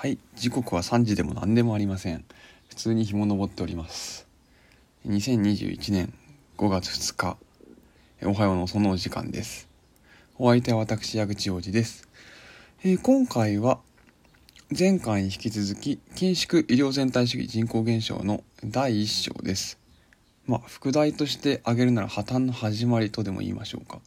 [0.00, 2.24] はい時刻は3時でも何でもありません。
[2.70, 4.26] 普通に日も昇っております。
[5.06, 6.14] 2021年
[6.56, 7.36] 5月2日。
[8.22, 9.68] おはようのそのお時間です。
[10.38, 12.08] お相手は私矢口洋二です、
[12.82, 13.80] えー、今回は
[14.70, 19.78] 前回に引き続き緊縮医療全体主義人口減少の第1章です。
[20.46, 24.00] まあ副題として挙げるなら破綻の始まりとでも言いましょうか。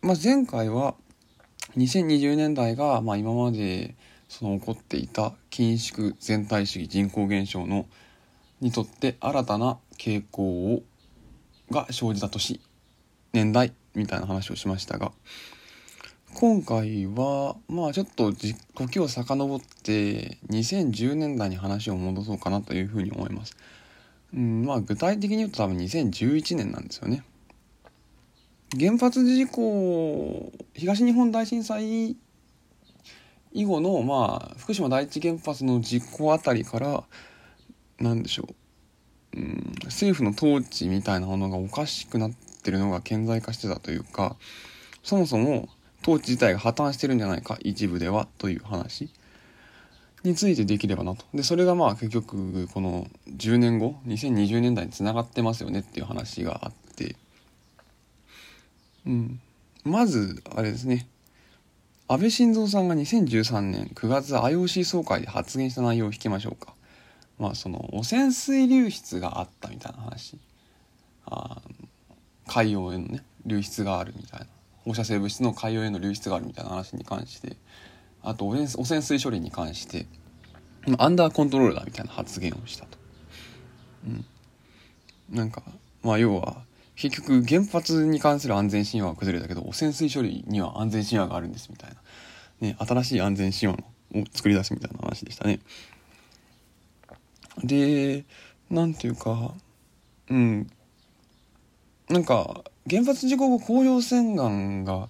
[0.00, 0.94] まあ、前回は
[1.76, 3.94] 2020年代が、まあ、今まで
[4.28, 7.86] その起こっていた緊縮全体主義人口減少の
[8.60, 10.82] にとって新たな傾向を
[11.70, 12.60] が生じた年
[13.32, 15.12] 年代みたいな話をしましたが
[16.34, 23.56] 今回はまあちょっと時を遡って2010年代に話を戻そうかなというふうに思います。
[24.34, 27.24] うん、まあ具体的に言うと多分2011年なんですよね。
[28.74, 32.16] 原発事故東日本大震災
[33.52, 37.04] 以後のまあ福島第一原発の事故あたりから
[38.00, 38.48] 何でしょ
[39.34, 42.32] う、うん、政府の統治みたいなものがおかしくなっ
[42.64, 44.36] てるのが顕在化してたというか
[45.04, 45.68] そもそも
[46.02, 49.10] 統治自体が破綻してるんじゃないか一部ではという話
[50.24, 51.24] についてできればなと。
[51.32, 56.85] でそれがまあ結局この10年後2020年代につながってますよねっていう話があって
[59.06, 59.40] うん。
[59.84, 61.08] まず、あれですね。
[62.08, 66.74] 安倍晋三さんが2013年9月 IOC 総会で発言した内容を引きましょうか。
[67.38, 70.38] まあ、その、汚染水流出があったみたいな話。
[71.26, 71.60] あ
[72.46, 74.46] 海洋へのね、流出があるみたいな。
[74.84, 77.56] 放射性物質の海洋への流出があるみたいな話に関して、
[78.22, 80.06] あと汚染水処理に関して、
[80.98, 82.98] アンダーコントロールだみたいな発言をしたと。
[84.06, 84.24] うん。
[85.30, 85.62] なんか、
[86.02, 86.62] まあ要は、
[86.96, 91.90] 結局原発に関する安全神話は崩れたけど汚染水処理には安全神話があるんですみたい
[92.60, 93.78] な、ね、新しい安全神話
[94.14, 95.60] を作り出すみたいな話でしたね。
[97.62, 98.24] で
[98.70, 99.54] なんていうか
[100.28, 100.70] うん。
[102.08, 105.08] なんか原発事故後甲状腺がんが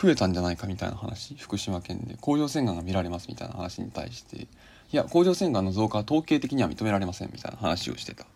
[0.00, 1.34] 増えたんじゃないかみたいな話。
[1.34, 2.16] 福島県で。
[2.20, 4.36] 甲状腺がんが見られますみたいな話に対して。
[4.42, 4.46] い
[4.92, 8.26] や甲状腺がんの増加は統計的には認められませんみたいな話をしてた。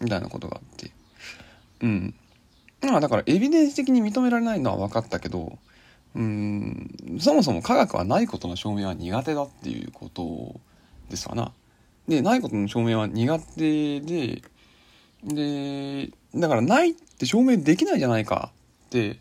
[0.00, 0.90] みたいなことがあって。
[1.82, 2.14] うん。
[2.82, 5.58] まあだからエビデンス的に認められないのは分かったけど、
[6.14, 10.60] うん、そもそも科学はないことの証明は苦手だっていうこと
[11.10, 11.52] ですわな。
[12.06, 14.42] で、ないことの証明は苦手で、
[15.24, 18.52] で、だからないって証明できないじゃないか
[18.86, 19.18] って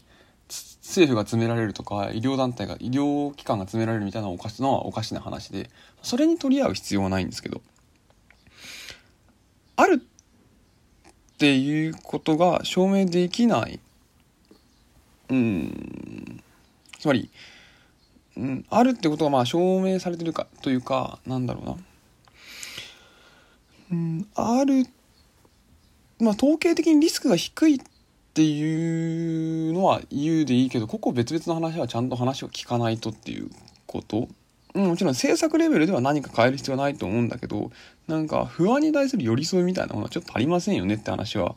[0.81, 5.69] 政府が詰められるとか医療団体が医療機関が詰められるみたいなおかしのはおかしな話で
[6.01, 7.61] それに取り合う必要はないんですけど
[9.75, 10.01] ある
[11.37, 13.79] っていうことが証明できない。
[15.29, 16.41] うん。
[16.97, 17.29] つまり、
[18.35, 21.77] うん、あるってことがまあ証明されてるかというか、なんだろうな。
[23.91, 24.87] うん、ある、
[26.19, 27.79] まあ統計的にリスクが低いっ
[28.33, 33.51] ていうのは言うでいいけど、ここ別々の話はちゃんと話を聞かないとっていう
[33.85, 34.27] こと
[34.77, 37.71] もちろん政策レベルでは何か変える必要はないと思うんだけど、
[38.07, 41.55] なんか不安に対する寄り添いみたいなものはちょっとありませんよねって話は、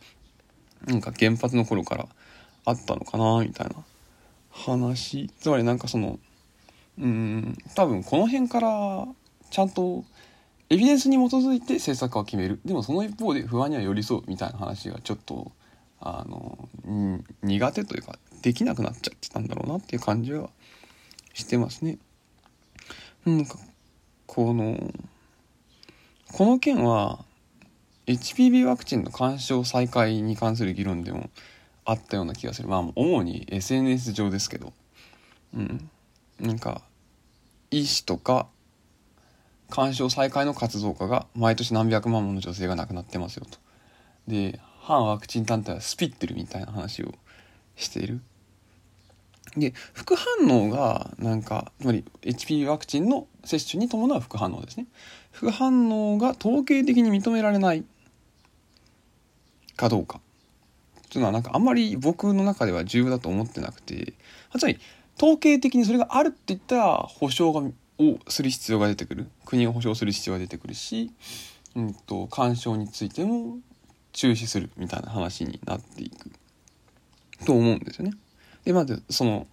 [0.87, 2.09] なんか原発の頃から
[2.65, 3.75] あったのかな、みたいな
[4.51, 5.31] 話。
[5.41, 6.19] つまりなんかその、
[6.99, 9.07] うん、多分この辺から
[9.51, 10.05] ちゃんと
[10.71, 12.61] エビデンスに基づいて政策を決める。
[12.65, 15.53] でもその一方で不安には寄り添うみたいな話がちょっと、
[16.01, 16.69] あの、
[17.43, 20.49] 苦手というか、できなくなっちゃってたんだろうなっていう感じは
[21.35, 21.99] してますね。
[23.25, 23.59] なんか、
[24.27, 24.93] この、
[26.33, 27.25] この件は、
[28.07, 31.31] HPV ワクチンの干渉再開に関する議論でも
[31.85, 32.69] あったような気がする。
[32.69, 34.73] まあ、主に SNS 上ですけど、
[35.55, 35.91] うん。
[36.41, 36.83] なんか、
[37.71, 38.49] 医師とか、
[39.69, 43.59] 干渉再開の活動家が毎年何百万もの女性が亡くなってますよと。
[44.27, 47.15] で、反ワクチン団体はスピってるみたいな話を
[47.77, 48.21] している。
[49.57, 54.87] で、副反応が、なんか、つまり HPV ワクチンの接種に伴う副反応ですね。
[55.33, 57.85] 副反応が統計的に認められない
[59.77, 60.21] かどうか。
[61.11, 64.15] というのはなんかあんまり僕の中では重要だと思ってなくて、
[64.57, 64.79] つまり
[65.17, 67.63] 統計的にそれがあるって言ったら保証が
[67.99, 69.29] をする必要が出てくる。
[69.45, 71.11] 国が保証する必要が出てくるし、
[71.75, 73.59] うんと、干渉についても
[74.13, 76.31] 中止するみたいな話になっていく
[77.45, 78.13] と思うんですよね。
[78.65, 79.47] でまずその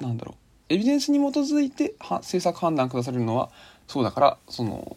[0.00, 3.50] なんだろうエビデンスに基づいては政策判断下されるのは
[3.86, 4.96] そうだからその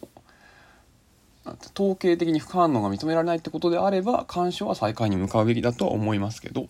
[1.74, 6.66] 統計的に副反応が認められないってことであれば干渉は再開に向かうべきだとは思いますけど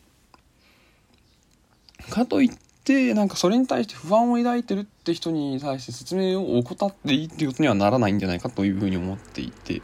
[2.10, 2.50] かといっ
[2.84, 9.82] てなんかそれに対して不安を抱いてるって人に対して説明を怠っていいっていうことにはならないんじゃないかというふうに思っていて。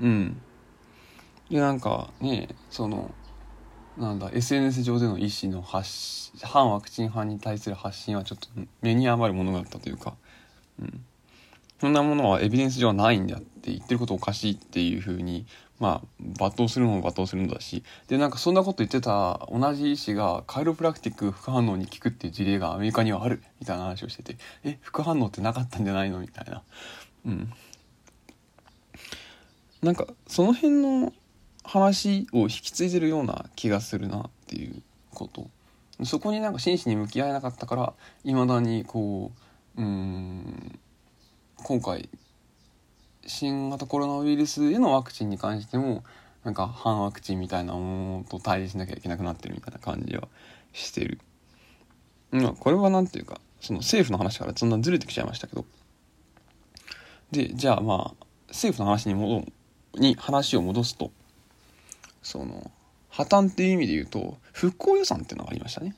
[0.00, 0.40] うん。
[1.50, 3.12] でなんかねその
[3.98, 8.48] なんだ SNS 上での意思の発反ワクチン派に対する発信はちょっと
[8.82, 10.14] 目に余るものがあったというか、
[10.80, 11.04] うん、
[11.80, 15.46] そんなものはエビデンス上はないんだって言ってることおかしいっていうふうに
[15.78, 17.82] まあ罵倒するのも罵倒するのだし。
[18.06, 24.36] でなんかそんなこと言ってた同じ医師がカイロプラクティック副反応に効くっていう事例がアメリカにはあるみたいな話をしてて。
[24.62, 26.20] え副反応ってなかったんじゃないの？
[26.20, 26.62] みたいな。
[27.26, 27.52] うん。
[29.82, 31.12] なんかその辺の
[31.64, 34.82] 話を引き継いでるような気がするなっていう
[35.14, 35.48] こと。
[36.04, 37.92] そこになんか真摯に向き合えなかったから
[38.24, 39.32] いまだにこ
[39.76, 40.78] ううん
[41.56, 42.08] 今回
[43.26, 46.02] 新型コロナウイルスへのワクチンに関しても
[46.42, 50.28] なんか反ワクチンみたいなものと対峙しなきゃいけなくなってるみたいな感じは
[50.72, 51.20] してる。
[52.30, 55.66] まあこれは何ていうかその政府の話からそんなずれてきちゃいましたけど。
[57.30, 59.44] でじゃあまあ政府の話に戻
[59.94, 61.10] に話を戻すと。
[62.22, 62.70] その
[63.08, 65.96] 破綻っていう意味で言うと復興予算っていうのがありましたね。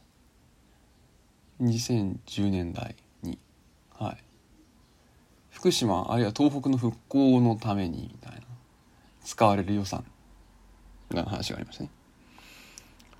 [1.61, 3.39] 2010年代に。
[3.91, 4.25] はい。
[5.51, 8.41] 福島あるいは東北の復興のためにみたいな
[9.25, 10.05] 使われる予算
[11.11, 11.91] みたいな話がありましたね。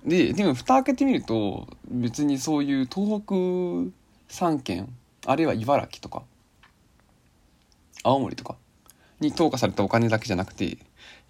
[0.05, 3.35] ででも蓋開けてみると別にそういう東北
[4.27, 4.93] 3県
[5.25, 6.23] あるいは茨城とか
[8.03, 8.57] 青森とか
[9.25, 10.77] に投下されたお金だけじゃなくて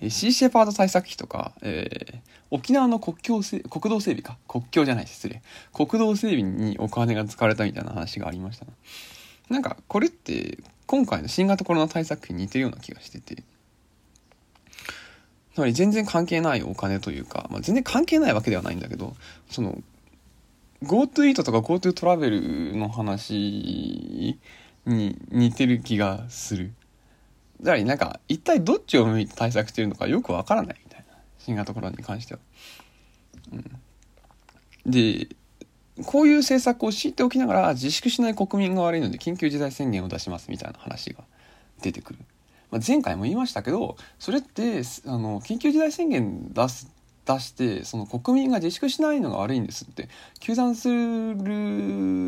[0.09, 2.19] シーシェパード対策費とか、えー、
[2.51, 4.37] 沖縄の国境せ国道整備か？
[4.47, 5.41] 国境じゃない失礼。
[5.71, 8.65] 国道整備にお金が使われたみたいな話がありました
[9.49, 9.59] な。
[9.59, 13.43] んかこれって今回の新型コロナ対策費に似てるような気がしてて。
[15.53, 19.15] つまり全然関係ないお金というか、まあ、全然関係ないわけではないんだけど
[19.51, 19.83] その
[20.81, 24.39] GoTo イートとか GoTo トラベルの話
[24.87, 26.73] に似てる気がする。
[27.63, 32.39] だからなんか一体どっちを向いて対策してるのかよくわからないみたいな新型コロナに関しては。
[33.53, 35.29] うん、で
[36.05, 41.23] こういう政策を知っておきながら自粛しない国民が悪いので緊急事態宣言を出しますみたいな話が
[41.81, 42.19] 出てくる。
[42.69, 46.91] まあ、前回も言いましたけどそれってあの緊急事態宣言出す
[47.25, 50.09] 出してその国民が自粛しないのが悪いんですって
[50.41, 50.95] 糾弾する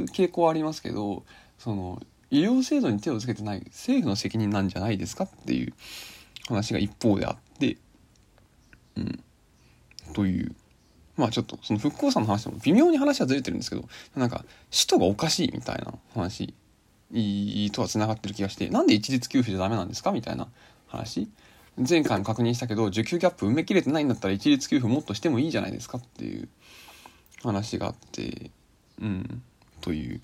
[0.05, 1.23] 傾向はありますけど
[1.57, 2.01] その
[2.39, 5.73] 医療制度に手をつけてない政府の責任なんじゃないですかっていう
[6.47, 7.77] 話が一方であって、
[8.97, 9.23] うん、
[10.13, 10.55] という。
[11.17, 13.87] まあちょっとその復興さんの話でも微妙に話はずれてるんですけど、
[14.17, 16.53] なんか首都がおかしいみたいな話
[17.71, 20.47] とは繋がってる気がして、なんで一律給付じゃダメなんですかみたいな
[20.87, 21.29] 話。
[21.77, 26.49] 前回も確認したけど、受給ギャップ埋めきれてないんだったら一律給付もっとしてもいいじゃないですかっていう
[27.43, 28.51] 話があって、
[29.01, 29.41] うん、
[29.81, 30.21] という。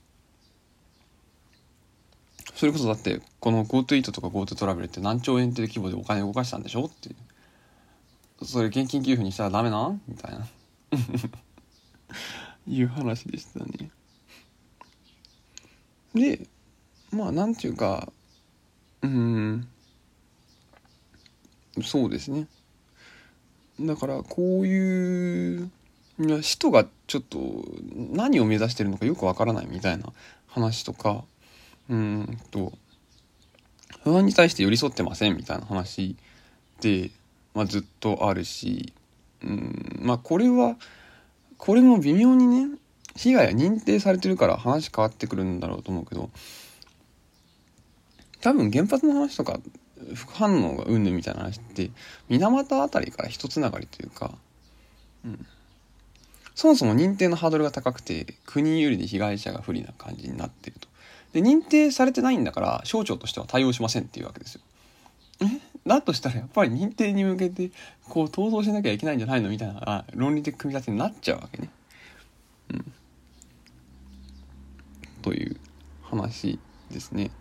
[2.62, 6.86] それこそだってこの GoTo イートとか GoTo トラベルって何兆円っていう規模でお金動かしたんでしょ？
[6.86, 7.16] ってい
[8.40, 8.46] う。
[8.46, 10.48] それ現金給付にしたらダメなみたいな。
[12.68, 13.90] いう話でしたね。
[16.14, 16.46] で
[17.12, 18.14] まあなんていうか
[19.02, 19.68] うん。
[21.82, 22.46] そうですね。
[23.80, 25.72] だからこういう
[26.20, 27.66] いや使徒がちょっと
[27.96, 30.14] 何を目指してるのかよくわからないみたいな
[30.46, 31.26] 話とか
[31.92, 32.72] うんと、
[34.04, 36.16] 不安に対して寄り添ってませんみたいな話
[36.80, 37.12] で、
[37.54, 38.94] まあ、ずっとあるし、
[39.44, 40.78] うん、まあこれは、
[41.58, 42.78] これも微妙にね、
[43.18, 46.30] 被害が認定されてるから話変わってくるんだろうと思うけど、
[48.40, 49.60] 多分原発の話とか
[50.16, 51.92] 副反応がうんぬみたいな話って
[52.30, 54.32] 水俣あたりから一つながりというか、
[55.26, 55.46] うん、
[56.56, 60.88] そもそも認定のハードルが高くて国有利で被害者が不利な感じになってると。
[61.34, 64.62] で、認定されてないんだから、省庁としては対応しませんっていうわけですよ。
[65.42, 65.46] え？
[65.88, 67.72] だとしたらやっぱり認定に向けて、
[68.08, 71.70] こう、闘争しなきゃいけないんじゃないのみたいな論理的組み立てになっちゃうわけね。
[72.72, 72.94] うん。
[75.22, 75.58] という
[76.04, 76.60] 話
[76.92, 77.32] ですね。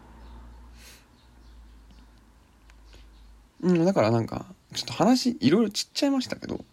[3.62, 6.64] うん、だからなんか、ちょっと話、いろいろちっちゃいましたけど、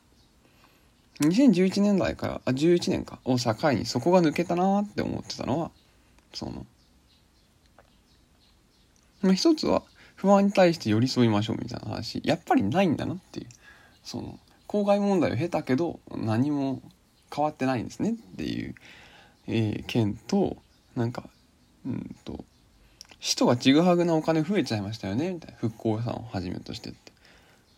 [1.20, 5.72] 2011年代から、あ、11年か、を境にそこが抜けたなって思ってたのは、
[6.34, 6.66] その、
[9.22, 9.84] まあ、一つは
[10.16, 12.22] 不安に対して寄り添いましょうみたいな話。
[12.24, 13.48] やっぱりないんだなっていう。
[14.04, 16.82] その公害問題を経たけど何も
[17.34, 18.76] 変わってないんですねっていう、
[19.48, 20.58] えー、件と
[20.96, 21.24] なんか
[21.86, 22.46] うんと
[23.20, 25.58] 使途がちぐはぐなお金増えちゃいましたよねみたいな。
[25.58, 27.12] 復興予算をはじめとしてって。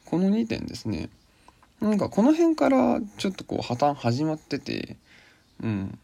[0.05, 1.09] この2点ですね。
[1.81, 4.97] なんかこの辺からちょっとこう破綻始まってて
[5.63, 5.99] うん。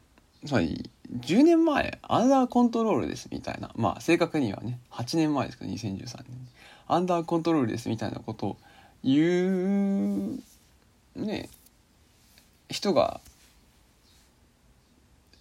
[0.46, 3.72] つまり10年前アンダーコントロールですみたいな。
[3.75, 6.25] まあ正確にはね8年前ですけど2013年。
[6.88, 8.58] アンダーコントロールですみたいなことを
[9.04, 10.40] 言う
[11.16, 11.50] ね
[12.70, 13.22] 人が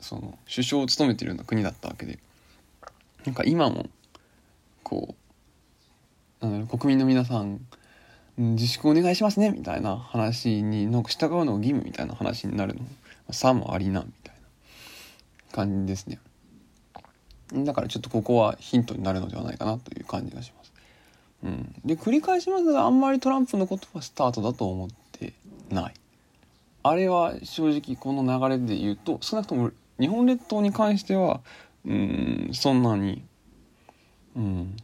[0.00, 2.18] その首相を務めているような国だったわけで。
[3.24, 3.86] なんか今も
[4.82, 5.14] こ
[6.42, 7.66] うなん国民の皆さん
[8.36, 12.82] 自粛お願いしますねみたいな話になんか従うのが義務みたいな話になるの。
[13.30, 14.33] さもありなみたいな。
[15.54, 16.18] 感じですね。
[17.52, 20.72] だからちょっとここはヒントになるのではないかなという感じがします、
[21.44, 25.32] うん、で繰り返しますがあんまりトランプのことはスタートだと思って
[25.70, 25.94] ない。
[26.82, 29.70] あれは正直この流れで言うと少なくとも
[30.00, 31.40] 日本列島に関しては
[31.86, 33.22] うんそんなに
[34.34, 34.76] うん。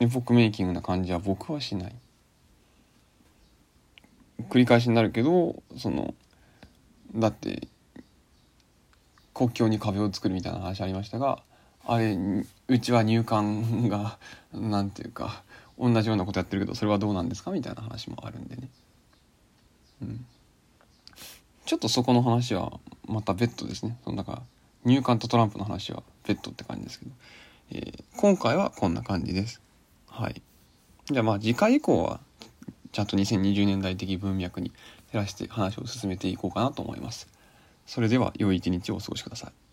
[0.00, 1.94] エポックメイキングな感じは僕はしない。
[4.48, 6.14] 繰り返しになるけどその
[7.14, 7.68] だって
[9.40, 11.42] 国境に壁を作るみたいな話ありましたが
[11.86, 12.14] あれ
[12.68, 14.18] うちは入管が
[14.52, 15.42] なんていうか
[15.78, 18.68] 同じようなことやってるけどそれはどうなんですかみたいな話もあるんでね。
[20.02, 20.26] うん、
[21.64, 23.96] ちょっとそこの話はまた別途ですね。
[24.04, 24.42] そのだから
[24.84, 27.10] 入管とトランプの話は別途って感じですけど、
[27.72, 29.62] えー、今回はこんな感じです。
[30.06, 30.42] はい。
[31.06, 32.20] じゃあまあ次回以降は
[32.92, 34.70] ちゃんと2020年代的文脈に
[35.12, 37.39] 照らして話を進めていこうかなと思います。
[37.86, 39.69] それでは良い一日をお過ごしください。